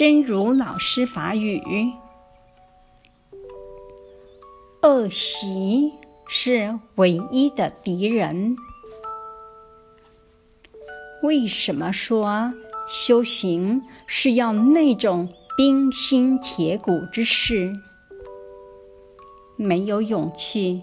[0.00, 1.60] 真如老师法语：
[4.80, 5.92] 恶习
[6.26, 8.56] 是唯一的敌人。
[11.22, 12.54] 为什么说
[12.88, 17.70] 修行是要那种冰心铁骨之事？
[19.56, 20.82] 没有勇气、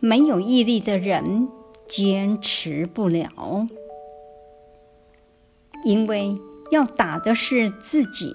[0.00, 1.50] 没有毅力的人
[1.86, 3.68] 坚持不了，
[5.84, 8.34] 因为要打的是自己，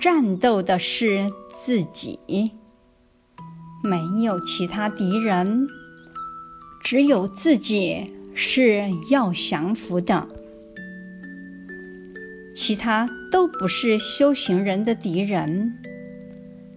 [0.00, 2.18] 战斗的是自己，
[3.82, 5.68] 没有其他敌人，
[6.82, 10.28] 只有自己是要降服的，
[12.54, 15.76] 其他都不是修行人的敌人。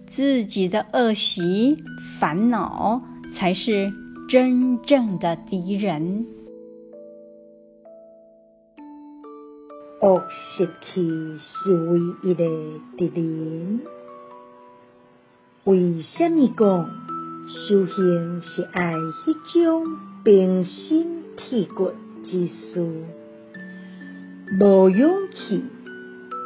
[0.06, 1.82] 自己的恶习、
[2.20, 3.02] 烦恼
[3.32, 3.92] 才是
[4.28, 6.26] 真正的敌人。
[10.04, 12.44] 恶习气是唯一的
[12.98, 13.80] 敌人。
[15.64, 16.90] 为什么讲
[17.48, 19.86] 修行是爱迄种
[20.22, 22.86] 冰心铁骨之事？
[24.60, 25.64] 无勇气、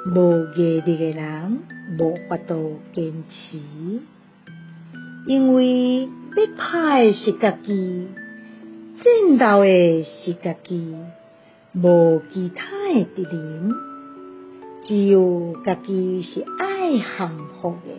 [0.07, 1.59] 无毅力的人。
[1.99, 3.59] 无法度坚持，
[5.27, 8.07] 因为要拍的是家己，
[8.99, 10.95] 战斗的是家己，
[11.81, 13.73] 无其他诶敌人，
[14.83, 17.95] 只有家己是爱幸福的，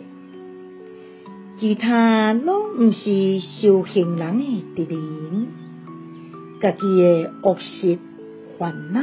[1.58, 4.38] 其他拢毋是修行人
[4.74, 5.46] 的敌人，
[6.60, 7.98] 家己的恶习
[8.58, 9.00] 烦恼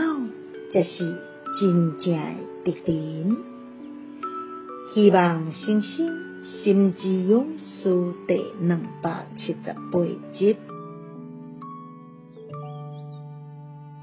[0.69, 1.17] 才是
[1.59, 2.15] 真正
[2.63, 3.37] 的敌人。
[4.93, 10.55] 希望星星心之勇士第两百七十八集。